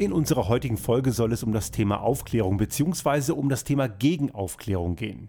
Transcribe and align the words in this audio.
In 0.00 0.14
unserer 0.14 0.48
heutigen 0.48 0.78
Folge 0.78 1.12
soll 1.12 1.30
es 1.30 1.42
um 1.42 1.52
das 1.52 1.72
Thema 1.72 2.00
Aufklärung 2.00 2.56
bzw. 2.56 3.32
um 3.32 3.50
das 3.50 3.64
Thema 3.64 3.86
Gegenaufklärung 3.86 4.96
gehen. 4.96 5.28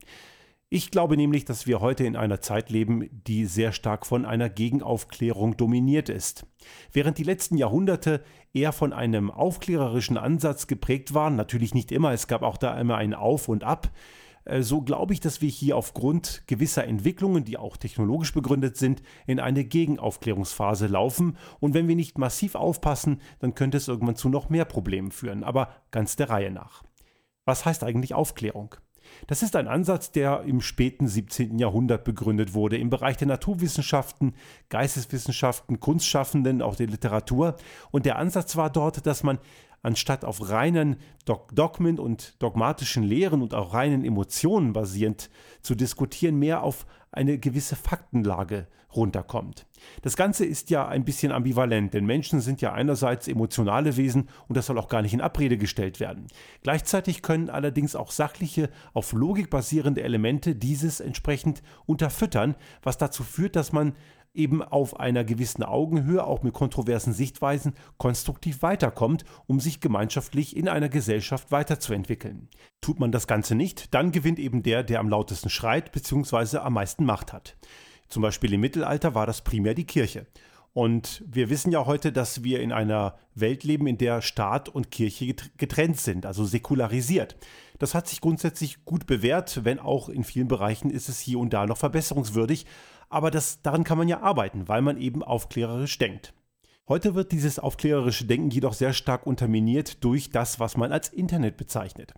Ich 0.69 0.91
glaube 0.91 1.17
nämlich, 1.17 1.43
dass 1.43 1.67
wir 1.67 1.81
heute 1.81 2.05
in 2.05 2.15
einer 2.15 2.39
Zeit 2.39 2.69
leben, 2.69 3.09
die 3.27 3.43
sehr 3.47 3.73
stark 3.73 4.05
von 4.05 4.25
einer 4.25 4.47
Gegenaufklärung 4.47 5.57
dominiert 5.57 6.07
ist. 6.07 6.45
Während 6.93 7.17
die 7.17 7.25
letzten 7.25 7.57
Jahrhunderte 7.57 8.23
eher 8.53 8.71
von 8.71 8.93
einem 8.93 9.29
aufklärerischen 9.29 10.17
Ansatz 10.17 10.67
geprägt 10.67 11.13
waren, 11.13 11.35
natürlich 11.35 11.73
nicht 11.73 11.91
immer, 11.91 12.13
es 12.13 12.27
gab 12.27 12.41
auch 12.41 12.55
da 12.55 12.79
immer 12.79 12.95
ein 12.95 13.13
Auf 13.13 13.49
und 13.49 13.65
Ab, 13.65 13.91
so 14.59 14.81
glaube 14.81 15.13
ich, 15.13 15.19
dass 15.19 15.41
wir 15.41 15.49
hier 15.49 15.77
aufgrund 15.77 16.43
gewisser 16.47 16.85
Entwicklungen, 16.85 17.43
die 17.43 17.57
auch 17.57 17.77
technologisch 17.77 18.33
begründet 18.33 18.77
sind, 18.77 19.01
in 19.27 19.39
eine 19.39 19.63
Gegenaufklärungsphase 19.63 20.87
laufen. 20.87 21.37
Und 21.59 21.73
wenn 21.73 21.87
wir 21.87 21.95
nicht 21.95 22.17
massiv 22.17 22.55
aufpassen, 22.55 23.21
dann 23.39 23.55
könnte 23.55 23.77
es 23.77 23.87
irgendwann 23.87 24.15
zu 24.15 24.29
noch 24.29 24.49
mehr 24.49 24.65
Problemen 24.65 25.11
führen. 25.11 25.43
Aber 25.43 25.69
ganz 25.91 26.15
der 26.15 26.29
Reihe 26.29 26.51
nach. 26.51 26.83
Was 27.45 27.65
heißt 27.65 27.83
eigentlich 27.83 28.13
Aufklärung? 28.13 28.75
Das 29.27 29.43
ist 29.43 29.55
ein 29.55 29.67
Ansatz, 29.67 30.11
der 30.11 30.43
im 30.43 30.61
späten 30.61 31.07
17. 31.07 31.59
Jahrhundert 31.59 32.03
begründet 32.03 32.53
wurde, 32.53 32.77
im 32.77 32.89
Bereich 32.89 33.17
der 33.17 33.27
Naturwissenschaften, 33.27 34.33
Geisteswissenschaften, 34.69 35.79
Kunstschaffenden, 35.79 36.61
auch 36.61 36.75
der 36.75 36.87
Literatur. 36.87 37.55
Und 37.91 38.05
der 38.05 38.17
Ansatz 38.17 38.55
war 38.55 38.69
dort, 38.69 39.05
dass 39.05 39.23
man 39.23 39.39
anstatt 39.81 40.25
auf 40.25 40.49
reinen 40.49 40.97
Dogmen 41.25 41.99
und 41.99 42.41
dogmatischen 42.41 43.03
Lehren 43.03 43.41
und 43.41 43.53
auch 43.53 43.73
reinen 43.73 44.05
Emotionen 44.05 44.73
basierend 44.73 45.29
zu 45.61 45.75
diskutieren, 45.75 46.37
mehr 46.37 46.63
auf 46.63 46.85
eine 47.11 47.37
gewisse 47.37 47.75
Faktenlage 47.75 48.67
runterkommt. 48.95 49.65
Das 50.01 50.15
Ganze 50.15 50.45
ist 50.45 50.69
ja 50.69 50.87
ein 50.87 51.05
bisschen 51.05 51.31
ambivalent, 51.31 51.93
denn 51.93 52.05
Menschen 52.05 52.41
sind 52.41 52.61
ja 52.61 52.73
einerseits 52.73 53.27
emotionale 53.27 53.97
Wesen 53.97 54.29
und 54.47 54.57
das 54.57 54.65
soll 54.65 54.77
auch 54.77 54.89
gar 54.89 55.01
nicht 55.01 55.13
in 55.13 55.21
Abrede 55.21 55.57
gestellt 55.57 55.99
werden. 55.99 56.27
Gleichzeitig 56.61 57.21
können 57.21 57.49
allerdings 57.49 57.95
auch 57.95 58.11
sachliche, 58.11 58.69
auf 58.93 59.13
Logik 59.13 59.49
basierende 59.49 60.03
Elemente 60.03 60.55
dieses 60.55 60.99
entsprechend 60.99 61.63
unterfüttern, 61.85 62.55
was 62.83 62.97
dazu 62.97 63.23
führt, 63.23 63.55
dass 63.55 63.71
man 63.71 63.93
eben 64.33 64.61
auf 64.61 64.99
einer 64.99 65.23
gewissen 65.23 65.63
Augenhöhe, 65.63 66.23
auch 66.23 66.43
mit 66.43 66.53
kontroversen 66.53 67.13
Sichtweisen, 67.13 67.73
konstruktiv 67.97 68.61
weiterkommt, 68.61 69.25
um 69.47 69.59
sich 69.59 69.79
gemeinschaftlich 69.79 70.55
in 70.55 70.69
einer 70.69 70.89
Gesellschaft 70.89 71.51
weiterzuentwickeln. 71.51 72.49
Tut 72.81 72.99
man 72.99 73.11
das 73.11 73.27
Ganze 73.27 73.55
nicht, 73.55 73.93
dann 73.93 74.11
gewinnt 74.11 74.39
eben 74.39 74.63
der, 74.63 74.83
der 74.83 74.99
am 74.99 75.09
lautesten 75.09 75.49
schreit 75.49 75.91
bzw. 75.91 76.57
am 76.57 76.73
meisten 76.73 77.05
Macht 77.05 77.33
hat. 77.33 77.57
Zum 78.07 78.21
Beispiel 78.21 78.53
im 78.53 78.61
Mittelalter 78.61 79.15
war 79.15 79.25
das 79.25 79.41
primär 79.41 79.73
die 79.73 79.85
Kirche. 79.85 80.27
Und 80.73 81.23
wir 81.27 81.49
wissen 81.49 81.71
ja 81.71 81.85
heute, 81.85 82.13
dass 82.13 82.43
wir 82.43 82.61
in 82.61 82.71
einer 82.71 83.17
Welt 83.35 83.65
leben, 83.65 83.87
in 83.87 83.97
der 83.97 84.21
Staat 84.21 84.69
und 84.69 84.89
Kirche 84.89 85.35
getrennt 85.57 85.99
sind, 85.99 86.25
also 86.25 86.45
säkularisiert. 86.45 87.35
Das 87.77 87.93
hat 87.93 88.07
sich 88.07 88.21
grundsätzlich 88.21 88.85
gut 88.85 89.05
bewährt, 89.05 89.65
wenn 89.65 89.79
auch 89.79 90.07
in 90.07 90.23
vielen 90.23 90.47
Bereichen 90.47 90.89
ist 90.89 91.09
es 91.09 91.19
hier 91.19 91.39
und 91.39 91.51
da 91.51 91.65
noch 91.65 91.77
verbesserungswürdig 91.77 92.65
aber 93.11 93.31
das, 93.31 93.61
daran 93.61 93.83
kann 93.83 93.97
man 93.97 94.07
ja 94.07 94.21
arbeiten, 94.21 94.67
weil 94.67 94.81
man 94.81 94.97
eben 94.97 95.23
aufklärerisch 95.23 95.97
denkt. 95.97 96.33
Heute 96.87 97.15
wird 97.15 97.31
dieses 97.31 97.59
aufklärerische 97.59 98.25
Denken 98.25 98.49
jedoch 98.49 98.73
sehr 98.73 98.93
stark 98.93 99.25
unterminiert 99.25 100.03
durch 100.03 100.29
das, 100.29 100.59
was 100.59 100.77
man 100.77 100.91
als 100.91 101.09
Internet 101.09 101.57
bezeichnet. 101.57 102.13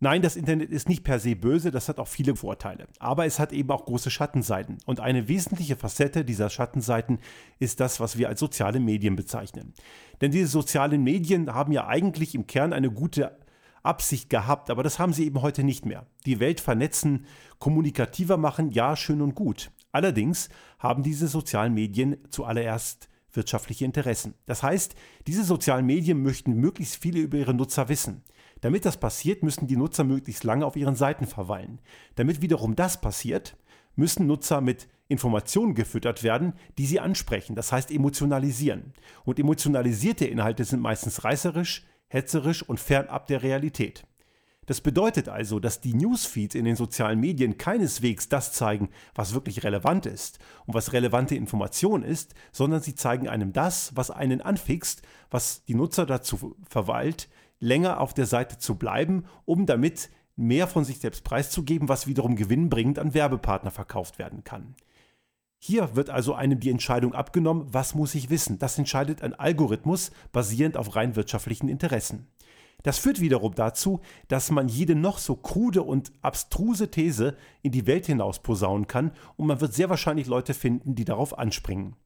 Nein, 0.00 0.22
das 0.22 0.36
Internet 0.36 0.70
ist 0.70 0.88
nicht 0.88 1.04
per 1.04 1.18
se 1.18 1.34
böse, 1.34 1.70
das 1.70 1.88
hat 1.88 1.98
auch 1.98 2.08
viele 2.08 2.36
Vorteile. 2.36 2.86
Aber 2.98 3.24
es 3.24 3.38
hat 3.38 3.52
eben 3.52 3.70
auch 3.70 3.86
große 3.86 4.10
Schattenseiten. 4.10 4.78
Und 4.86 5.00
eine 5.00 5.28
wesentliche 5.28 5.76
Facette 5.76 6.24
dieser 6.24 6.50
Schattenseiten 6.50 7.20
ist 7.58 7.80
das, 7.80 8.00
was 8.00 8.18
wir 8.18 8.28
als 8.28 8.40
soziale 8.40 8.80
Medien 8.80 9.16
bezeichnen. 9.16 9.72
Denn 10.20 10.30
diese 10.30 10.48
sozialen 10.48 11.02
Medien 11.02 11.54
haben 11.54 11.72
ja 11.72 11.86
eigentlich 11.86 12.34
im 12.34 12.46
Kern 12.46 12.72
eine 12.72 12.90
gute 12.90 13.38
Absicht 13.82 14.30
gehabt, 14.30 14.70
aber 14.70 14.82
das 14.82 14.98
haben 14.98 15.12
sie 15.12 15.26
eben 15.26 15.42
heute 15.42 15.62
nicht 15.62 15.86
mehr. 15.86 16.06
Die 16.26 16.40
Welt 16.40 16.60
vernetzen, 16.60 17.26
kommunikativer 17.58 18.36
machen, 18.36 18.70
ja, 18.70 18.96
schön 18.96 19.22
und 19.22 19.34
gut. 19.34 19.70
Allerdings 19.94 20.48
haben 20.80 21.04
diese 21.04 21.28
sozialen 21.28 21.72
Medien 21.72 22.16
zuallererst 22.28 23.08
wirtschaftliche 23.32 23.84
Interessen. 23.84 24.34
Das 24.44 24.64
heißt, 24.64 24.96
diese 25.28 25.44
sozialen 25.44 25.86
Medien 25.86 26.20
möchten 26.20 26.54
möglichst 26.54 26.96
viele 26.96 27.20
über 27.20 27.38
ihre 27.38 27.54
Nutzer 27.54 27.88
wissen. 27.88 28.24
Damit 28.60 28.84
das 28.86 28.96
passiert, 28.96 29.44
müssen 29.44 29.68
die 29.68 29.76
Nutzer 29.76 30.02
möglichst 30.02 30.42
lange 30.42 30.66
auf 30.66 30.74
ihren 30.74 30.96
Seiten 30.96 31.28
verweilen. 31.28 31.80
Damit 32.16 32.42
wiederum 32.42 32.74
das 32.74 33.00
passiert, 33.00 33.56
müssen 33.94 34.26
Nutzer 34.26 34.60
mit 34.60 34.88
Informationen 35.06 35.76
gefüttert 35.76 36.24
werden, 36.24 36.54
die 36.76 36.86
sie 36.86 36.98
ansprechen, 36.98 37.54
das 37.54 37.70
heißt 37.70 37.92
emotionalisieren. 37.92 38.94
Und 39.24 39.38
emotionalisierte 39.38 40.24
Inhalte 40.24 40.64
sind 40.64 40.80
meistens 40.80 41.22
reißerisch, 41.22 41.86
hetzerisch 42.08 42.64
und 42.64 42.80
fernab 42.80 43.28
der 43.28 43.44
Realität. 43.44 44.04
Das 44.66 44.80
bedeutet 44.80 45.28
also, 45.28 45.60
dass 45.60 45.80
die 45.80 45.94
Newsfeeds 45.94 46.54
in 46.54 46.64
den 46.64 46.76
sozialen 46.76 47.20
Medien 47.20 47.58
keineswegs 47.58 48.28
das 48.28 48.52
zeigen, 48.52 48.88
was 49.14 49.34
wirklich 49.34 49.64
relevant 49.64 50.06
ist 50.06 50.38
und 50.66 50.74
was 50.74 50.92
relevante 50.92 51.34
Information 51.34 52.02
ist, 52.02 52.34
sondern 52.52 52.80
sie 52.80 52.94
zeigen 52.94 53.28
einem 53.28 53.52
das, 53.52 53.92
was 53.94 54.10
einen 54.10 54.40
anfixt, 54.40 55.02
was 55.30 55.64
die 55.64 55.74
Nutzer 55.74 56.06
dazu 56.06 56.56
verweilt, 56.68 57.28
länger 57.60 58.00
auf 58.00 58.14
der 58.14 58.26
Seite 58.26 58.58
zu 58.58 58.76
bleiben, 58.76 59.24
um 59.44 59.66
damit 59.66 60.10
mehr 60.36 60.66
von 60.66 60.84
sich 60.84 60.98
selbst 60.98 61.24
preiszugeben, 61.24 61.88
was 61.88 62.06
wiederum 62.06 62.36
gewinnbringend 62.36 62.98
an 62.98 63.14
Werbepartner 63.14 63.70
verkauft 63.70 64.18
werden 64.18 64.44
kann. 64.44 64.74
Hier 65.58 65.96
wird 65.96 66.10
also 66.10 66.34
einem 66.34 66.60
die 66.60 66.68
Entscheidung 66.68 67.14
abgenommen, 67.14 67.66
was 67.72 67.94
muss 67.94 68.14
ich 68.14 68.28
wissen. 68.28 68.58
Das 68.58 68.76
entscheidet 68.76 69.22
ein 69.22 69.32
Algorithmus 69.32 70.10
basierend 70.30 70.76
auf 70.76 70.94
rein 70.94 71.16
wirtschaftlichen 71.16 71.68
Interessen. 71.68 72.26
Das 72.84 72.98
führt 72.98 73.18
wiederum 73.18 73.54
dazu, 73.54 74.00
dass 74.28 74.50
man 74.50 74.68
jede 74.68 74.94
noch 74.94 75.16
so 75.16 75.36
krude 75.36 75.82
und 75.82 76.12
abstruse 76.20 76.90
These 76.90 77.34
in 77.62 77.72
die 77.72 77.86
Welt 77.86 78.06
hinaus 78.06 78.40
posaunen 78.40 78.86
kann 78.86 79.12
und 79.36 79.46
man 79.46 79.60
wird 79.60 79.72
sehr 79.72 79.88
wahrscheinlich 79.88 80.26
Leute 80.26 80.52
finden, 80.52 80.94
die 80.94 81.06
darauf 81.06 81.36
anspringen. 81.36 81.96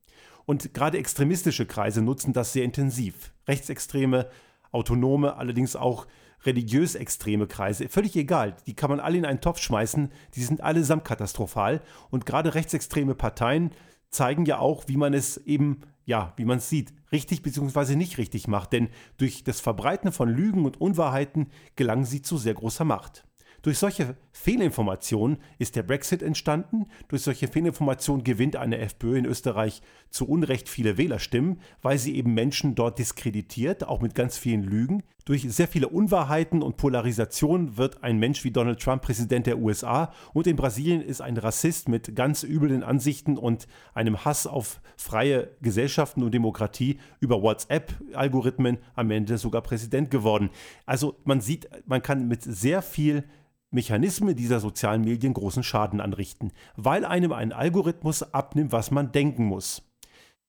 Und 0.46 0.72
gerade 0.74 0.96
extremistische 0.96 1.66
Kreise 1.66 2.00
nutzen 2.00 2.32
das 2.32 2.52
sehr 2.52 2.64
intensiv. 2.64 3.32
Rechtsextreme, 3.48 4.28
autonome, 4.70 5.36
allerdings 5.36 5.74
auch 5.74 6.06
religiös 6.46 6.94
extreme 6.94 7.48
Kreise, 7.48 7.88
völlig 7.88 8.14
egal, 8.14 8.54
die 8.68 8.74
kann 8.74 8.90
man 8.90 9.00
alle 9.00 9.18
in 9.18 9.26
einen 9.26 9.40
Topf 9.40 9.58
schmeißen, 9.58 10.12
die 10.36 10.42
sind 10.44 10.60
allesamt 10.60 11.04
katastrophal 11.04 11.82
und 12.10 12.24
gerade 12.24 12.54
rechtsextreme 12.54 13.16
Parteien 13.16 13.72
zeigen 14.10 14.44
ja 14.46 14.58
auch, 14.58 14.84
wie 14.86 14.96
man 14.96 15.14
es 15.14 15.36
eben 15.38 15.82
ja, 16.08 16.32
wie 16.36 16.46
man 16.46 16.56
es 16.56 16.70
sieht, 16.70 16.94
richtig 17.12 17.42
bzw. 17.42 17.94
nicht 17.94 18.16
richtig 18.16 18.48
macht, 18.48 18.72
denn 18.72 18.88
durch 19.18 19.44
das 19.44 19.60
Verbreiten 19.60 20.10
von 20.10 20.30
Lügen 20.30 20.64
und 20.64 20.80
Unwahrheiten 20.80 21.48
gelangen 21.76 22.06
sie 22.06 22.22
zu 22.22 22.38
sehr 22.38 22.54
großer 22.54 22.86
Macht. 22.86 23.27
Durch 23.62 23.78
solche 23.78 24.16
Fehlinformationen 24.32 25.38
ist 25.58 25.74
der 25.74 25.82
Brexit 25.82 26.22
entstanden. 26.22 26.86
Durch 27.08 27.22
solche 27.22 27.48
Fehlinformationen 27.48 28.22
gewinnt 28.22 28.54
eine 28.54 28.78
FPÖ 28.78 29.18
in 29.18 29.24
Österreich 29.24 29.82
zu 30.10 30.28
Unrecht 30.28 30.68
viele 30.68 30.96
Wählerstimmen, 30.96 31.60
weil 31.82 31.98
sie 31.98 32.16
eben 32.16 32.34
Menschen 32.34 32.76
dort 32.76 32.98
diskreditiert, 32.98 33.84
auch 33.84 34.00
mit 34.00 34.14
ganz 34.14 34.38
vielen 34.38 34.62
Lügen. 34.62 35.02
Durch 35.24 35.42
sehr 35.42 35.68
viele 35.68 35.88
Unwahrheiten 35.88 36.62
und 36.62 36.78
Polarisation 36.78 37.76
wird 37.76 38.02
ein 38.02 38.18
Mensch 38.18 38.44
wie 38.44 38.50
Donald 38.50 38.80
Trump 38.80 39.02
Präsident 39.02 39.46
der 39.46 39.58
USA 39.58 40.10
und 40.32 40.46
in 40.46 40.56
Brasilien 40.56 41.02
ist 41.02 41.20
ein 41.20 41.36
Rassist 41.36 41.86
mit 41.86 42.16
ganz 42.16 42.44
üblen 42.44 42.82
Ansichten 42.82 43.36
und 43.36 43.66
einem 43.92 44.24
Hass 44.24 44.46
auf 44.46 44.80
freie 44.96 45.50
Gesellschaften 45.60 46.22
und 46.22 46.32
Demokratie 46.32 46.98
über 47.20 47.42
WhatsApp-Algorithmen 47.42 48.78
am 48.94 49.10
Ende 49.10 49.36
sogar 49.36 49.60
Präsident 49.60 50.10
geworden. 50.10 50.48
Also 50.86 51.16
man 51.24 51.42
sieht, 51.42 51.68
man 51.84 52.00
kann 52.00 52.26
mit 52.26 52.42
sehr 52.42 52.80
viel 52.80 53.24
Mechanismen 53.70 54.34
dieser 54.34 54.60
sozialen 54.60 55.02
Medien 55.02 55.34
großen 55.34 55.62
Schaden 55.62 56.00
anrichten, 56.00 56.52
weil 56.76 57.04
einem 57.04 57.32
ein 57.32 57.52
Algorithmus 57.52 58.22
abnimmt, 58.22 58.72
was 58.72 58.90
man 58.90 59.12
denken 59.12 59.44
muss. 59.44 59.82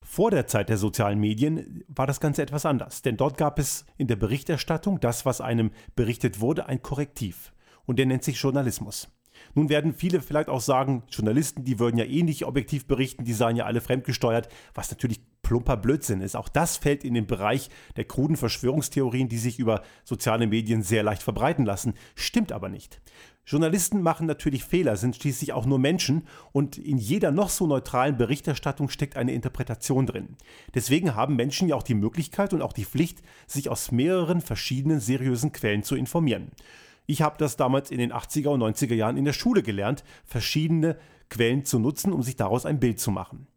Vor 0.02 0.32
der 0.32 0.48
Zeit 0.48 0.70
der 0.70 0.78
sozialen 0.78 1.20
Medien 1.20 1.84
war 1.88 2.08
das 2.08 2.20
Ganze 2.20 2.42
etwas 2.42 2.66
anders, 2.66 3.02
denn 3.02 3.18
dort 3.18 3.38
gab 3.38 3.60
es 3.60 3.86
in 3.98 4.08
der 4.08 4.16
Berichterstattung 4.16 5.00
das, 5.00 5.26
was 5.26 5.42
einem 5.42 5.72
berichtet 5.96 6.40
wurde, 6.40 6.68
ein 6.68 6.82
Korrektiv. 6.82 7.54
Und 7.86 8.00
der 8.00 8.06
nennt 8.06 8.24
sich 8.24 8.42
Journalismus. 8.42 9.10
Nun 9.54 9.70
werden 9.70 9.94
viele 9.94 10.22
vielleicht 10.22 10.50
auch 10.50 10.62
sagen, 10.62 11.04
Journalisten, 11.10 11.64
die 11.64 11.80
würden 11.80 11.98
ja 11.98 12.06
eh 12.06 12.24
nicht 12.24 12.46
objektiv 12.46 12.88
berichten, 12.88 13.24
die 13.24 13.34
seien 13.34 13.56
ja 13.56 13.66
alle 13.66 13.82
fremdgesteuert, 13.82 14.50
was 14.74 14.92
natürlich 14.92 15.22
plumper 15.50 15.78
Blödsinn 15.78 16.22
ist. 16.22 16.36
Auch 16.36 16.48
das 16.48 16.78
fällt 16.78 17.04
in 17.04 17.16
den 17.16 17.26
Bereich 17.26 17.72
der 17.96 18.04
kruden 18.04 18.38
Verschwörungstheorien, 18.38 19.30
die 19.30 19.40
sich 19.40 19.58
über 19.58 19.82
soziale 20.04 20.46
Medien 20.46 20.84
sehr 20.84 21.02
leicht 21.02 21.24
verbreiten 21.24 21.66
lassen. 21.66 21.96
Stimmt 22.14 22.52
aber 22.52 22.70
nicht. 22.70 23.02
Journalisten 23.48 24.04
machen 24.04 24.28
natürlich 24.28 24.64
Fehler, 24.64 24.96
sind 24.96 25.16
schließlich 25.16 25.54
auch 25.54 25.66
nur 25.66 25.80
Menschen 25.80 26.28
und 26.52 26.78
in 26.78 27.00
jeder 27.00 27.32
noch 27.32 27.50
so 27.50 27.66
neutralen 27.66 28.16
Berichterstattung 28.16 28.90
steckt 28.90 29.18
eine 29.18 29.32
Interpretation 29.32 30.06
drin. 30.06 30.38
Deswegen 30.76 31.16
haben 31.16 31.36
Menschen 31.36 31.68
ja 31.68 31.76
auch 31.76 31.82
die 31.82 31.96
Möglichkeit 31.96 32.54
und 32.54 32.62
auch 32.62 32.74
die 32.74 32.86
Pflicht, 32.86 33.24
sich 33.48 33.70
aus 33.70 33.92
mehreren 33.92 34.42
verschiedenen 34.42 35.00
seriösen 35.00 35.52
Quellen 35.52 35.82
zu 35.82 35.96
informieren. 35.96 36.52
Ich 37.08 37.24
habe 37.24 37.40
das 37.40 37.58
damals 37.58 37.90
in 37.90 37.98
den 37.98 38.14
80er 38.14 38.50
und 38.50 38.62
90er 38.62 38.94
Jahren 38.94 39.18
in 39.18 39.26
der 39.26 39.34
Schule 39.34 39.64
gelernt, 39.64 40.04
verschiedene 40.26 40.96
Quellen 41.32 41.66
zu 41.66 41.80
nutzen, 41.80 42.14
um 42.14 42.22
sich 42.22 42.36
daraus 42.36 42.68
ein 42.68 42.80
Bild 42.80 43.00
zu 43.00 43.10
machen. 43.10 43.48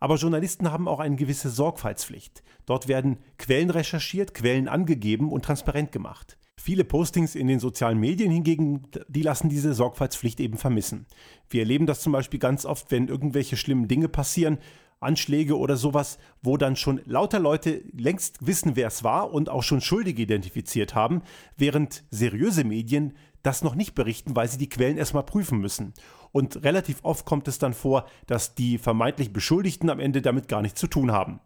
Aber 0.00 0.16
Journalisten 0.16 0.72
haben 0.72 0.88
auch 0.88 0.98
eine 0.98 1.16
gewisse 1.16 1.50
Sorgfaltspflicht. 1.50 2.42
Dort 2.66 2.88
werden 2.88 3.18
Quellen 3.38 3.70
recherchiert, 3.70 4.34
Quellen 4.34 4.66
angegeben 4.66 5.30
und 5.30 5.44
transparent 5.44 5.92
gemacht. 5.92 6.38
Viele 6.58 6.84
Postings 6.84 7.34
in 7.34 7.46
den 7.46 7.60
sozialen 7.60 7.98
Medien 7.98 8.30
hingegen, 8.30 8.82
die 9.08 9.22
lassen 9.22 9.48
diese 9.48 9.72
Sorgfaltspflicht 9.72 10.40
eben 10.40 10.58
vermissen. 10.58 11.06
Wir 11.48 11.60
erleben 11.60 11.86
das 11.86 12.00
zum 12.00 12.12
Beispiel 12.12 12.40
ganz 12.40 12.66
oft, 12.66 12.90
wenn 12.90 13.08
irgendwelche 13.08 13.56
schlimmen 13.56 13.88
Dinge 13.88 14.08
passieren, 14.08 14.58
Anschläge 15.00 15.56
oder 15.56 15.76
sowas, 15.76 16.18
wo 16.42 16.58
dann 16.58 16.76
schon 16.76 17.00
lauter 17.06 17.38
Leute 17.38 17.82
längst 17.96 18.46
wissen, 18.46 18.76
wer 18.76 18.88
es 18.88 19.02
war 19.02 19.32
und 19.32 19.48
auch 19.48 19.62
schon 19.62 19.80
Schuldige 19.80 20.22
identifiziert 20.22 20.94
haben, 20.94 21.22
während 21.56 22.04
seriöse 22.10 22.64
Medien 22.64 23.14
das 23.42 23.62
noch 23.62 23.74
nicht 23.74 23.94
berichten, 23.94 24.36
weil 24.36 24.48
sie 24.48 24.58
die 24.58 24.68
Quellen 24.68 24.98
erstmal 24.98 25.24
prüfen 25.24 25.58
müssen. 25.58 25.94
Und 26.32 26.64
relativ 26.64 26.98
oft 27.02 27.24
kommt 27.24 27.48
es 27.48 27.58
dann 27.58 27.74
vor, 27.74 28.06
dass 28.26 28.54
die 28.54 28.78
vermeintlich 28.78 29.32
Beschuldigten 29.32 29.90
am 29.90 30.00
Ende 30.00 30.22
damit 30.22 30.48
gar 30.48 30.62
nichts 30.62 30.80
zu 30.80 30.86
tun 30.86 31.12
haben. 31.12 31.40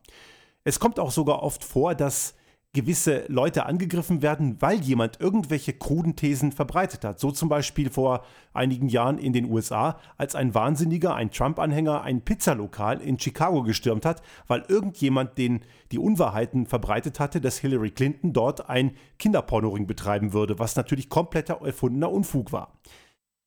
Es 0.64 0.80
kommt 0.80 0.98
auch 0.98 1.10
sogar 1.10 1.42
oft 1.42 1.64
vor, 1.64 1.94
dass 1.94 2.34
gewisse 2.74 3.24
Leute 3.28 3.66
angegriffen 3.66 4.20
werden, 4.20 4.60
weil 4.60 4.80
jemand 4.80 5.20
irgendwelche 5.20 5.72
kruden 5.72 6.16
Thesen 6.16 6.50
verbreitet 6.50 7.04
hat. 7.04 7.20
So 7.20 7.30
zum 7.30 7.48
Beispiel 7.48 7.88
vor 7.88 8.24
einigen 8.52 8.88
Jahren 8.88 9.18
in 9.18 9.32
den 9.32 9.50
USA, 9.50 9.98
als 10.18 10.34
ein 10.34 10.54
Wahnsinniger, 10.54 11.14
ein 11.14 11.30
Trump-Anhänger, 11.30 12.02
ein 12.02 12.22
Pizzalokal 12.22 13.00
in 13.00 13.18
Chicago 13.18 13.62
gestürmt 13.62 14.04
hat, 14.04 14.22
weil 14.48 14.64
irgendjemand 14.68 15.38
den 15.38 15.60
die 15.92 15.98
Unwahrheiten 15.98 16.66
verbreitet 16.66 17.20
hatte, 17.20 17.40
dass 17.40 17.58
Hillary 17.58 17.92
Clinton 17.92 18.32
dort 18.32 18.68
ein 18.68 18.96
Kinderpornoring 19.18 19.86
betreiben 19.86 20.32
würde, 20.32 20.58
was 20.58 20.74
natürlich 20.74 21.08
kompletter 21.08 21.60
erfundener 21.64 22.10
Unfug 22.10 22.50
war. 22.50 22.72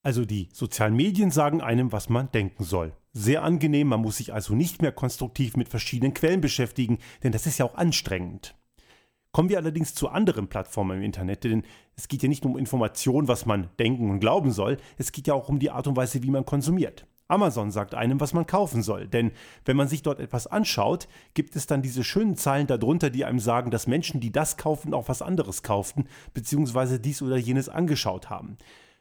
Also 0.07 0.23
die 0.23 0.47
sozialen 0.53 0.95
Medien 0.95 1.31
sagen 1.31 1.59
einem, 1.59 1.91
was 1.91 2.07
man 2.07 2.31
denken 2.31 2.63
soll. 2.63 2.93
Sehr 3.11 3.43
angenehm, 3.43 3.89
man 3.89 3.99
muss 3.99 4.15
sich 4.15 4.33
also 4.33 4.55
nicht 4.55 4.81
mehr 4.81 4.93
konstruktiv 4.93 5.57
mit 5.57 5.67
verschiedenen 5.67 6.13
Quellen 6.13 6.39
beschäftigen, 6.39 6.99
denn 7.23 7.33
das 7.33 7.45
ist 7.45 7.57
ja 7.57 7.65
auch 7.65 7.75
anstrengend. 7.75 8.55
Kommen 9.33 9.49
wir 9.49 9.57
allerdings 9.57 9.95
zu 9.95 10.07
anderen 10.07 10.47
Plattformen 10.47 10.99
im 10.99 11.03
Internet, 11.03 11.43
denn 11.43 11.63
es 11.97 12.07
geht 12.07 12.23
ja 12.23 12.29
nicht 12.29 12.45
nur 12.45 12.53
um 12.53 12.57
Informationen, 12.57 13.27
was 13.27 13.45
man 13.45 13.67
denken 13.79 14.09
und 14.09 14.21
glauben 14.21 14.53
soll, 14.53 14.77
es 14.97 15.11
geht 15.11 15.27
ja 15.27 15.33
auch 15.33 15.49
um 15.49 15.59
die 15.59 15.71
Art 15.71 15.87
und 15.87 15.97
Weise, 15.97 16.23
wie 16.23 16.31
man 16.31 16.45
konsumiert. 16.45 17.05
Amazon 17.27 17.69
sagt 17.69 17.93
einem, 17.93 18.21
was 18.21 18.31
man 18.31 18.47
kaufen 18.47 18.83
soll, 18.83 19.09
denn 19.09 19.33
wenn 19.65 19.75
man 19.75 19.89
sich 19.89 20.03
dort 20.03 20.21
etwas 20.21 20.47
anschaut, 20.47 21.09
gibt 21.33 21.57
es 21.57 21.67
dann 21.67 21.81
diese 21.81 22.05
schönen 22.05 22.37
Zahlen 22.37 22.67
darunter, 22.67 23.09
die 23.09 23.25
einem 23.25 23.39
sagen, 23.39 23.71
dass 23.71 23.87
Menschen, 23.87 24.21
die 24.21 24.31
das 24.31 24.55
kaufen, 24.55 24.93
auch 24.93 25.09
was 25.09 25.21
anderes 25.21 25.63
kauften, 25.63 26.05
beziehungsweise 26.33 26.97
dies 26.97 27.21
oder 27.21 27.35
jenes 27.35 27.67
angeschaut 27.67 28.29
haben. 28.29 28.57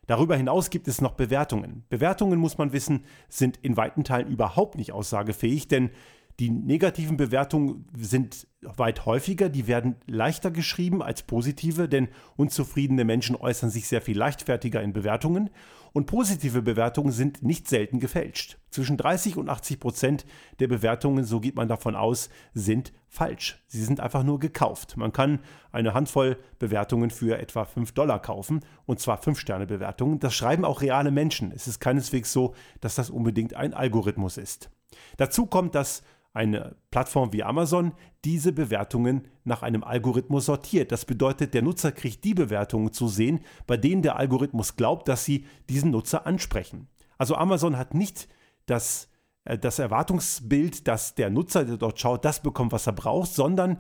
Darüber 0.07 0.37
hinaus 0.37 0.71
gibt 0.71 0.89
es 0.89 1.01
noch 1.01 1.13
Bewertungen. 1.13 1.85
Bewertungen, 1.89 2.39
muss 2.39 2.59
man 2.59 2.73
wissen, 2.73 3.05
sind 3.29 3.59
in 3.63 3.77
weiten 3.77 4.05
Teilen 4.05 4.29
überhaupt 4.29 4.77
nicht 4.77 4.93
aussagefähig, 4.93 5.69
denn 5.69 5.91
die 6.39 6.51
negativen 6.51 7.17
Bewertungen 7.17 7.87
sind 7.97 8.47
weit 8.61 9.07
häufiger, 9.07 9.49
die 9.49 9.67
werden 9.67 9.97
leichter 10.07 10.51
geschrieben 10.51 11.03
als 11.03 11.23
positive, 11.23 11.89
denn 11.89 12.09
unzufriedene 12.37 13.05
Menschen 13.05 13.37
äußern 13.37 13.71
sich 13.71 13.89
sehr 13.89 14.03
viel 14.03 14.19
leichtfertiger 14.19 14.83
in 14.83 14.93
Bewertungen 14.93 15.51
und 15.97 16.05
positive 16.05 16.61
Bewertungen 16.61 17.11
sind 17.11 17.43
nicht 17.43 17.69
selten 17.69 18.01
gefälscht. 18.01 18.59
Zwischen 18.69 18.99
30 18.99 19.39
und 19.39 19.49
80 19.49 19.81
Prozent 19.81 20.27
der 20.59 20.69
Bewertungen, 20.69 21.25
so 21.25 21.41
geht 21.41 21.57
man 21.57 21.69
davon 21.69 21.97
aus, 21.97 22.29
sind 22.53 22.93
falsch. 23.09 23.65
Sie 23.67 23.83
sind 23.83 24.01
einfach 24.01 24.23
nur 24.23 24.39
gekauft. 24.39 24.99
Man 24.99 25.15
kann 25.15 25.41
eine 25.73 25.95
Handvoll 25.95 26.37
Bewertungen 26.59 27.09
für 27.09 27.39
etwa 27.39 27.65
5 27.65 27.93
Dollar 27.93 28.21
kaufen 28.21 28.61
und 28.85 29.01
zwar 29.01 29.19
5-Sterne-Bewertungen. 29.23 30.21
Das 30.21 30.35
schreiben 30.35 30.67
auch 30.67 30.83
reale 30.83 31.11
Menschen. 31.11 31.51
Es 31.51 31.67
ist 31.67 31.81
keineswegs 31.81 32.31
so, 32.31 32.55
dass 32.83 32.97
das 32.97 33.09
unbedingt 33.09 33.55
ein 33.55 33.73
Algorithmus 33.73 34.37
ist. 34.37 34.69
Dazu 35.17 35.47
kommt, 35.47 35.75
dass 35.75 36.03
eine 36.37 36.77
Plattform 36.91 37.33
wie 37.33 37.43
Amazon 37.43 37.93
diese 38.25 38.53
Bewertungen 38.53 39.27
nach 39.45 39.63
einem 39.63 39.83
Algorithmus 39.83 40.47
sortiert. 40.47 40.93
Das 40.93 41.05
bedeutet, 41.05 41.55
der 41.55 41.63
Nutzer 41.63 41.93
kriegt 41.93 42.25
die 42.25 42.35
Bewertungen 42.35 42.93
zu 42.93 43.09
sehen, 43.09 43.41
bei 43.67 43.77
denen 43.77 44.03
der 44.03 44.17
Algorithmus 44.17 44.77
glaubt, 44.77 45.09
dass 45.09 45.25
sie 45.25 45.47
diesen 45.69 45.91
Nutzer 45.91 46.27
ansprechen. 46.27 46.89
Also 47.19 47.35
Amazon 47.37 47.77
hat 47.79 47.95
nicht 47.95 48.29
das, 48.67 49.09
äh, 49.45 49.59
das 49.59 49.79
Erwartungsbild, 49.79 50.87
dass 50.87 51.15
der 51.15 51.31
Nutzer, 51.31 51.65
der 51.65 51.79
dort 51.79 51.99
schaut, 51.99 52.25
das 52.25 52.43
bekommt, 52.43 52.73
was 52.73 52.87
er 52.87 52.93
braucht, 52.93 53.33
sondern 53.33 53.79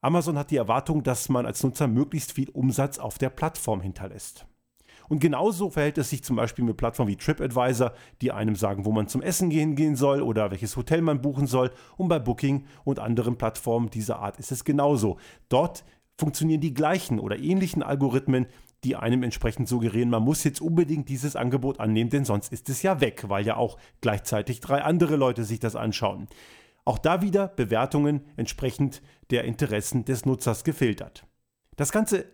Amazon 0.00 0.38
hat 0.38 0.50
die 0.50 0.56
Erwartung, 0.56 1.02
dass 1.02 1.28
man 1.28 1.46
als 1.46 1.62
Nutzer 1.62 1.86
möglichst 1.86 2.32
viel 2.32 2.48
Umsatz 2.50 2.98
auf 2.98 3.18
der 3.18 3.30
Plattform 3.30 3.80
hinterlässt. 3.80 4.46
Und 5.08 5.20
genauso 5.20 5.70
verhält 5.70 5.98
es 5.98 6.10
sich 6.10 6.22
zum 6.24 6.36
Beispiel 6.36 6.64
mit 6.64 6.76
Plattformen 6.76 7.10
wie 7.10 7.16
TripAdvisor, 7.16 7.92
die 8.20 8.32
einem 8.32 8.56
sagen, 8.56 8.84
wo 8.84 8.92
man 8.92 9.08
zum 9.08 9.22
Essen 9.22 9.50
gehen, 9.50 9.76
gehen 9.76 9.96
soll 9.96 10.22
oder 10.22 10.50
welches 10.50 10.76
Hotel 10.76 11.02
man 11.02 11.20
buchen 11.20 11.46
soll. 11.46 11.70
Und 11.96 12.08
bei 12.08 12.18
Booking 12.18 12.64
und 12.84 12.98
anderen 12.98 13.36
Plattformen 13.36 13.90
dieser 13.90 14.18
Art 14.18 14.38
ist 14.38 14.52
es 14.52 14.64
genauso. 14.64 15.18
Dort 15.48 15.84
funktionieren 16.18 16.60
die 16.60 16.74
gleichen 16.74 17.18
oder 17.18 17.38
ähnlichen 17.38 17.82
Algorithmen, 17.82 18.46
die 18.84 18.96
einem 18.96 19.22
entsprechend 19.22 19.68
suggerieren, 19.68 20.10
man 20.10 20.24
muss 20.24 20.42
jetzt 20.44 20.60
unbedingt 20.60 21.08
dieses 21.08 21.36
Angebot 21.36 21.78
annehmen, 21.78 22.10
denn 22.10 22.24
sonst 22.24 22.52
ist 22.52 22.68
es 22.68 22.82
ja 22.82 23.00
weg, 23.00 23.24
weil 23.28 23.46
ja 23.46 23.56
auch 23.56 23.78
gleichzeitig 24.00 24.60
drei 24.60 24.82
andere 24.82 25.16
Leute 25.16 25.44
sich 25.44 25.60
das 25.60 25.76
anschauen. 25.76 26.26
Auch 26.84 26.98
da 26.98 27.22
wieder 27.22 27.46
Bewertungen 27.46 28.22
entsprechend 28.36 29.02
der 29.30 29.44
Interessen 29.44 30.04
des 30.04 30.26
Nutzers 30.26 30.64
gefiltert. 30.64 31.26
Das 31.76 31.92
Ganze 31.92 32.24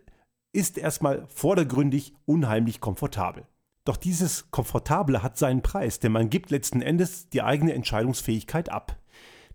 ist 0.51 0.77
erstmal 0.77 1.25
vordergründig 1.27 2.13
unheimlich 2.25 2.81
komfortabel. 2.81 3.45
Doch 3.85 3.97
dieses 3.97 4.51
Komfortable 4.51 5.23
hat 5.23 5.37
seinen 5.37 5.61
Preis, 5.61 5.99
denn 5.99 6.11
man 6.11 6.29
gibt 6.29 6.51
letzten 6.51 6.81
Endes 6.81 7.29
die 7.29 7.41
eigene 7.41 7.73
Entscheidungsfähigkeit 7.73 8.69
ab. 8.69 8.97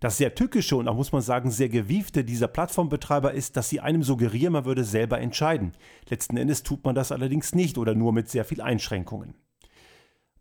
Das 0.00 0.18
sehr 0.18 0.34
tückische 0.34 0.76
und 0.76 0.88
auch 0.88 0.96
muss 0.96 1.12
man 1.12 1.22
sagen 1.22 1.50
sehr 1.50 1.68
gewiefte 1.68 2.24
dieser 2.24 2.48
Plattformbetreiber 2.48 3.32
ist, 3.32 3.56
dass 3.56 3.68
sie 3.68 3.80
einem 3.80 4.02
suggerieren, 4.02 4.52
man 4.52 4.64
würde 4.64 4.84
selber 4.84 5.20
entscheiden. 5.20 5.72
Letzten 6.08 6.36
Endes 6.36 6.62
tut 6.62 6.84
man 6.84 6.94
das 6.94 7.12
allerdings 7.12 7.54
nicht 7.54 7.78
oder 7.78 7.94
nur 7.94 8.12
mit 8.12 8.28
sehr 8.28 8.44
viel 8.44 8.60
Einschränkungen. 8.60 9.34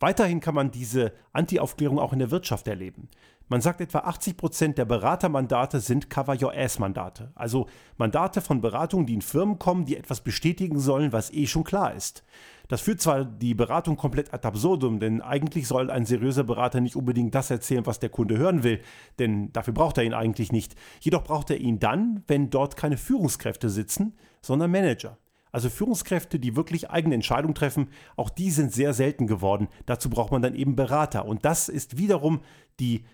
Weiterhin 0.03 0.41
kann 0.41 0.53
man 0.53 0.69
diese 0.69 1.13
Anti-Aufklärung 1.31 1.97
auch 1.97 2.11
in 2.11 2.19
der 2.19 2.29
Wirtschaft 2.29 2.67
erleben. 2.67 3.07
Man 3.47 3.61
sagt, 3.61 3.79
etwa 3.79 3.99
80 3.99 4.35
Prozent 4.35 4.77
der 4.77 4.83
Beratermandate 4.83 5.79
sind 5.79 6.09
Cover-Your-Ass-Mandate. 6.09 7.31
Also 7.35 7.67
Mandate 7.95 8.41
von 8.41 8.59
Beratungen, 8.59 9.05
die 9.05 9.13
in 9.13 9.21
Firmen 9.21 9.59
kommen, 9.59 9.85
die 9.85 9.95
etwas 9.95 10.19
bestätigen 10.19 10.77
sollen, 10.77 11.13
was 11.13 11.31
eh 11.31 11.47
schon 11.47 11.63
klar 11.63 11.93
ist. 11.93 12.25
Das 12.67 12.81
führt 12.81 12.99
zwar 12.99 13.23
die 13.23 13.53
Beratung 13.53 13.95
komplett 13.95 14.33
ad 14.33 14.45
absurdum, 14.45 14.99
denn 14.99 15.21
eigentlich 15.21 15.69
soll 15.69 15.89
ein 15.89 16.05
seriöser 16.05 16.43
Berater 16.43 16.81
nicht 16.81 16.97
unbedingt 16.97 17.33
das 17.33 17.49
erzählen, 17.49 17.85
was 17.85 18.01
der 18.01 18.09
Kunde 18.09 18.37
hören 18.37 18.63
will, 18.63 18.81
denn 19.19 19.53
dafür 19.53 19.73
braucht 19.73 19.97
er 19.97 20.03
ihn 20.03 20.13
eigentlich 20.13 20.51
nicht. 20.51 20.75
Jedoch 20.99 21.23
braucht 21.23 21.49
er 21.49 21.61
ihn 21.61 21.79
dann, 21.79 22.25
wenn 22.27 22.49
dort 22.49 22.75
keine 22.75 22.97
Führungskräfte 22.97 23.69
sitzen, 23.69 24.17
sondern 24.41 24.69
Manager. 24.69 25.17
Also 25.53 25.69
Führungskräfte, 25.69 26.39
die 26.39 26.55
wirklich 26.55 26.89
eigene 26.89 27.13
Entscheidungen 27.15 27.53
treffen, 27.53 27.89
auch 28.17 28.31
die 28.31 28.49
sind 28.49 28.73
sehr 28.73 28.93
selten 28.93 29.27
geworden. 29.27 29.69
Dazu 29.85 30.09
braucht 30.09 30.31
man 30.31 30.41
dann 30.41 30.55
eben 30.55 30.75
Berater. 30.75 31.25
Und 31.25 31.45
das 31.45 31.69
ist 31.69 31.97
wiederum 31.97 32.41
die 32.79 33.05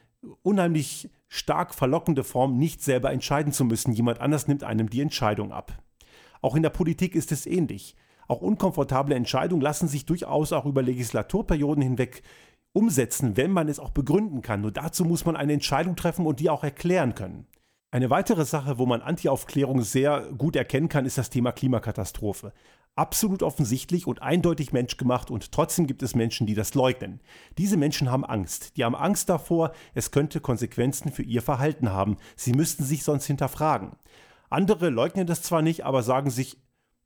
unheimlich 0.41 1.09
stark 1.27 1.75
verlockende 1.75 2.23
Form, 2.23 2.57
nicht 2.57 2.81
selber 2.81 3.11
entscheiden 3.11 3.51
zu 3.51 3.65
müssen. 3.65 3.91
Jemand 3.91 4.21
anders 4.21 4.47
nimmt 4.47 4.63
einem 4.63 4.89
die 4.89 5.01
Entscheidung 5.01 5.51
ab. 5.51 5.83
Auch 6.41 6.55
in 6.55 6.63
der 6.63 6.69
Politik 6.69 7.13
ist 7.13 7.33
es 7.33 7.45
ähnlich. 7.45 7.97
Auch 8.29 8.41
unkomfortable 8.41 9.15
Entscheidungen 9.15 9.61
lassen 9.61 9.89
sich 9.89 10.05
durchaus 10.05 10.53
auch 10.53 10.65
über 10.65 10.81
Legislaturperioden 10.81 11.83
hinweg 11.83 12.23
umsetzen, 12.71 13.35
wenn 13.35 13.51
man 13.51 13.67
es 13.67 13.79
auch 13.79 13.89
begründen 13.89 14.41
kann. 14.41 14.61
Nur 14.61 14.71
dazu 14.71 15.03
muss 15.03 15.25
man 15.25 15.35
eine 15.35 15.53
Entscheidung 15.53 15.97
treffen 15.97 16.25
und 16.25 16.39
die 16.39 16.49
auch 16.49 16.63
erklären 16.63 17.15
können. 17.15 17.47
Eine 17.91 18.11
weitere 18.11 18.45
Sache, 18.45 18.77
wo 18.77 18.85
man 18.85 19.01
Anti-Aufklärung 19.01 19.81
sehr 19.81 20.29
gut 20.37 20.55
erkennen 20.55 20.89
kann, 20.89 21.07
ist 21.07 21.17
das 21.17 21.31
Thema 21.31 21.51
Klimakatastrophe. 21.51 22.53
Absolut 22.95 23.41
offensichtlich 23.41 24.05
und 24.05 24.21
eindeutig 24.21 24.71
menschgemacht 24.71 25.31
und 25.31 25.51
trotzdem 25.51 25.87
gibt 25.87 26.03
es 26.03 26.13
Menschen, 26.13 26.45
die 26.45 26.53
das 26.53 26.75
leugnen. 26.75 27.19
Diese 27.57 27.77
Menschen 27.77 28.11
haben 28.11 28.25
Angst. 28.25 28.77
Die 28.77 28.83
haben 28.83 28.95
Angst 28.95 29.27
davor, 29.29 29.71
es 29.95 30.11
könnte 30.11 30.39
Konsequenzen 30.39 31.11
für 31.11 31.23
ihr 31.23 31.41
Verhalten 31.41 31.89
haben. 31.89 32.17
Sie 32.35 32.53
müssten 32.53 32.83
sich 32.83 33.03
sonst 33.03 33.25
hinterfragen. 33.25 33.93
Andere 34.51 34.91
leugnen 34.91 35.25
das 35.25 35.41
zwar 35.41 35.63
nicht, 35.63 35.83
aber 35.83 36.03
sagen 36.03 36.29
sich, 36.29 36.61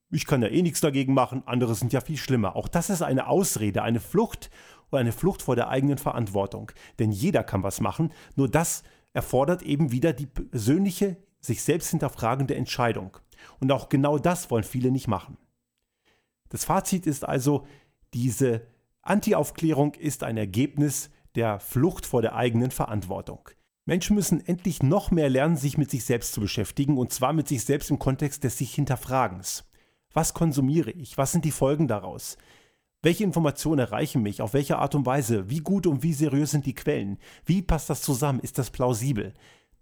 ich 0.09 0.25
kann 0.25 0.41
ja 0.41 0.49
eh 0.49 0.61
nichts 0.61 0.81
dagegen 0.81 1.13
machen, 1.13 1.43
andere 1.45 1.75
sind 1.75 1.93
ja 1.93 2.01
viel 2.01 2.17
schlimmer. 2.17 2.57
Auch 2.57 2.67
das 2.67 2.89
ist 2.89 3.03
eine 3.03 3.27
Ausrede, 3.27 3.83
eine 3.83 4.01
Flucht 4.01 4.49
oder 4.91 4.99
eine 4.99 5.13
Flucht 5.13 5.43
vor 5.43 5.55
der 5.55 5.69
eigenen 5.69 5.97
Verantwortung. 5.97 6.73
Denn 6.99 7.11
jeder 7.11 7.43
kann 7.43 7.63
was 7.63 7.79
machen, 7.79 8.11
nur 8.35 8.49
das 8.49 8.83
erfordert 9.13 9.61
eben 9.61 9.91
wieder 9.91 10.13
die 10.13 10.25
persönliche, 10.25 11.17
sich 11.39 11.61
selbst 11.61 11.89
hinterfragende 11.89 12.55
Entscheidung. 12.55 13.17
Und 13.59 13.71
auch 13.71 13.89
genau 13.89 14.17
das 14.17 14.49
wollen 14.49 14.63
viele 14.63 14.91
nicht 14.91 15.07
machen. 15.07 15.37
Das 16.49 16.65
Fazit 16.65 17.07
ist 17.07 17.25
also, 17.25 17.65
diese 18.13 18.61
Anti-Aufklärung 19.01 19.95
ist 19.95 20.23
ein 20.23 20.37
Ergebnis 20.37 21.09
der 21.35 21.59
Flucht 21.59 22.05
vor 22.05 22.21
der 22.21 22.35
eigenen 22.35 22.71
Verantwortung. 22.71 23.49
Menschen 23.85 24.15
müssen 24.15 24.45
endlich 24.45 24.81
noch 24.81 25.11
mehr 25.11 25.29
lernen, 25.29 25.57
sich 25.57 25.77
mit 25.77 25.91
sich 25.91 26.05
selbst 26.05 26.33
zu 26.33 26.39
beschäftigen, 26.39 26.97
und 26.97 27.11
zwar 27.11 27.33
mit 27.33 27.47
sich 27.47 27.65
selbst 27.65 27.89
im 27.89 27.99
Kontext 27.99 28.43
des 28.43 28.57
sich 28.57 28.73
Hinterfragens. 28.73 29.65
Was 30.13 30.33
konsumiere 30.33 30.91
ich? 30.91 31.17
Was 31.17 31.31
sind 31.31 31.43
die 31.43 31.51
Folgen 31.51 31.87
daraus? 31.87 32.37
Welche 33.03 33.25
Informationen 33.25 33.79
erreichen 33.79 34.23
mich? 34.23 34.41
Auf 34.41 34.53
welche 34.53 34.77
Art 34.77 34.95
und 34.95 35.05
Weise? 35.05 35.49
Wie 35.49 35.59
gut 35.59 35.85
und 35.87 36.03
wie 36.03 36.13
seriös 36.13 36.51
sind 36.51 36.65
die 36.65 36.73
Quellen? 36.73 37.19
Wie 37.45 37.61
passt 37.61 37.89
das 37.89 38.01
zusammen? 38.01 38.39
Ist 38.39 38.57
das 38.57 38.71
plausibel? 38.71 39.33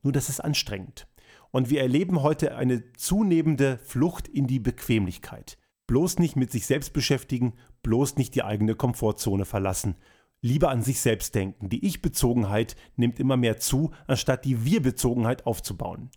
Nur 0.02 0.12
das 0.12 0.28
ist 0.28 0.40
anstrengend. 0.40 1.08
Und 1.52 1.70
wir 1.70 1.82
erleben 1.82 2.24
heute 2.24 2.56
eine 2.56 2.92
zunehmende 2.94 3.78
Flucht 3.84 4.28
in 4.28 4.48
die 4.48 4.60
Bequemlichkeit. 4.60 5.60
Bloß 5.86 6.18
nicht 6.18 6.36
mit 6.36 6.52
sich 6.52 6.66
selbst 6.66 6.94
beschäftigen, 6.94 7.54
bloß 7.84 8.16
nicht 8.16 8.34
die 8.34 8.44
eigene 8.44 8.74
Komfortzone 8.74 9.46
verlassen. 9.46 9.98
Lieber 10.42 10.72
an 10.72 10.82
sich 10.82 11.00
selbst 11.00 11.36
denken. 11.36 11.70
Die 11.70 11.86
Ich-Bezogenheit 11.86 12.76
nimmt 12.96 13.20
immer 13.20 13.38
mehr 13.38 13.58
zu, 13.58 13.92
anstatt 14.08 14.46
die 14.46 14.66
Wir-Bezogenheit 14.66 15.46
aufzubauen. 15.46 16.10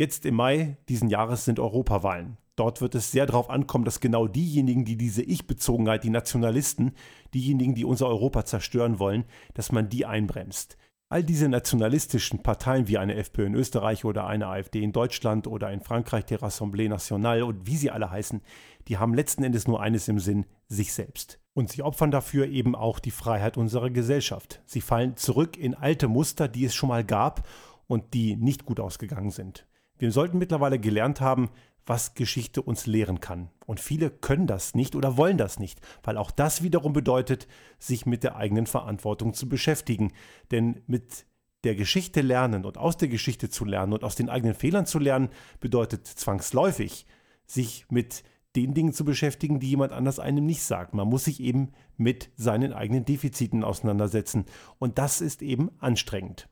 Jetzt 0.00 0.24
im 0.24 0.36
Mai 0.36 0.78
diesen 0.88 1.10
Jahres 1.10 1.44
sind 1.44 1.60
Europawahlen. 1.60 2.38
Dort 2.56 2.80
wird 2.80 2.94
es 2.94 3.12
sehr 3.12 3.26
darauf 3.26 3.50
ankommen, 3.50 3.84
dass 3.84 4.00
genau 4.00 4.28
diejenigen, 4.28 4.86
die 4.86 4.96
diese 4.96 5.22
Ich-Bezogenheit, 5.22 6.04
die 6.04 6.08
Nationalisten, 6.08 6.92
diejenigen, 7.34 7.74
die 7.74 7.84
unser 7.84 8.06
Europa 8.06 8.46
zerstören 8.46 8.98
wollen, 8.98 9.26
dass 9.52 9.72
man 9.72 9.90
die 9.90 10.06
einbremst. 10.06 10.78
All 11.10 11.22
diese 11.22 11.50
nationalistischen 11.50 12.42
Parteien 12.42 12.88
wie 12.88 12.96
eine 12.96 13.14
FPÖ 13.14 13.44
in 13.44 13.54
Österreich 13.54 14.06
oder 14.06 14.26
eine 14.26 14.46
AfD 14.46 14.82
in 14.82 14.92
Deutschland 14.92 15.46
oder 15.46 15.70
in 15.70 15.82
Frankreich 15.82 16.24
die 16.24 16.38
Rassemblée 16.38 16.88
Nationale 16.88 17.44
und 17.44 17.66
wie 17.66 17.76
sie 17.76 17.90
alle 17.90 18.10
heißen, 18.10 18.40
die 18.88 18.96
haben 18.96 19.12
letzten 19.12 19.44
Endes 19.44 19.68
nur 19.68 19.82
eines 19.82 20.08
im 20.08 20.18
Sinn, 20.18 20.46
sich 20.66 20.94
selbst. 20.94 21.40
Und 21.52 21.68
sie 21.68 21.82
opfern 21.82 22.10
dafür 22.10 22.46
eben 22.46 22.74
auch 22.74 23.00
die 23.00 23.10
Freiheit 23.10 23.58
unserer 23.58 23.90
Gesellschaft. 23.90 24.62
Sie 24.64 24.80
fallen 24.80 25.18
zurück 25.18 25.58
in 25.58 25.74
alte 25.74 26.08
Muster, 26.08 26.48
die 26.48 26.64
es 26.64 26.74
schon 26.74 26.88
mal 26.88 27.04
gab 27.04 27.46
und 27.86 28.14
die 28.14 28.36
nicht 28.36 28.64
gut 28.64 28.80
ausgegangen 28.80 29.30
sind. 29.30 29.66
Wir 30.00 30.12
sollten 30.12 30.38
mittlerweile 30.38 30.78
gelernt 30.78 31.20
haben, 31.20 31.50
was 31.84 32.14
Geschichte 32.14 32.62
uns 32.62 32.86
lehren 32.86 33.20
kann. 33.20 33.50
Und 33.66 33.80
viele 33.80 34.08
können 34.08 34.46
das 34.46 34.74
nicht 34.74 34.96
oder 34.96 35.18
wollen 35.18 35.36
das 35.36 35.58
nicht, 35.58 35.78
weil 36.02 36.16
auch 36.16 36.30
das 36.30 36.62
wiederum 36.62 36.94
bedeutet, 36.94 37.46
sich 37.78 38.06
mit 38.06 38.24
der 38.24 38.36
eigenen 38.36 38.66
Verantwortung 38.66 39.34
zu 39.34 39.46
beschäftigen. 39.46 40.12
Denn 40.50 40.80
mit 40.86 41.26
der 41.64 41.74
Geschichte 41.74 42.22
lernen 42.22 42.64
und 42.64 42.78
aus 42.78 42.96
der 42.96 43.08
Geschichte 43.08 43.50
zu 43.50 43.66
lernen 43.66 43.92
und 43.92 44.02
aus 44.02 44.16
den 44.16 44.30
eigenen 44.30 44.54
Fehlern 44.54 44.86
zu 44.86 44.98
lernen, 44.98 45.28
bedeutet 45.60 46.06
zwangsläufig, 46.06 47.04
sich 47.46 47.84
mit 47.90 48.22
den 48.56 48.72
Dingen 48.72 48.94
zu 48.94 49.04
beschäftigen, 49.04 49.60
die 49.60 49.68
jemand 49.68 49.92
anders 49.92 50.18
einem 50.18 50.46
nicht 50.46 50.62
sagt. 50.62 50.94
Man 50.94 51.08
muss 51.08 51.24
sich 51.24 51.40
eben 51.40 51.72
mit 51.98 52.30
seinen 52.36 52.72
eigenen 52.72 53.04
Defiziten 53.04 53.64
auseinandersetzen. 53.64 54.46
Und 54.78 54.96
das 54.96 55.20
ist 55.20 55.42
eben 55.42 55.70
anstrengend. 55.78 56.48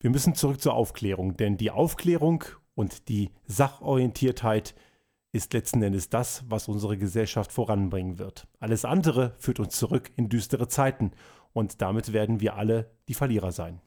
Wir 0.00 0.10
müssen 0.10 0.34
zurück 0.34 0.60
zur 0.60 0.74
Aufklärung, 0.74 1.36
denn 1.36 1.56
die 1.56 1.70
Aufklärung 1.70 2.44
und 2.80 3.10
die 3.10 3.30
Sachorientiertheit 3.46 4.74
ist 5.32 5.52
letzten 5.52 5.82
Endes 5.82 6.08
das, 6.08 6.44
was 6.48 6.66
unsere 6.66 6.96
Gesellschaft 6.96 7.52
voranbringen 7.52 8.18
wird. 8.18 8.48
Alles 8.58 8.86
andere 8.86 9.34
führt 9.38 9.60
uns 9.60 9.76
zurück 9.76 10.10
in 10.16 10.30
düstere 10.30 10.66
Zeiten 10.66 11.10
und 11.52 11.82
damit 11.82 12.14
werden 12.14 12.40
wir 12.40 12.56
alle 12.56 12.90
die 13.06 13.12
Verlierer 13.12 13.52
sein. 13.52 13.82